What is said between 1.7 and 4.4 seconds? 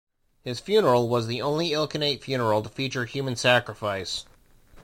Ilkhanate funeral to feature human sacrifice.